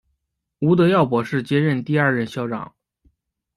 [0.61, 2.73] 吴德耀博士接任第二任校长。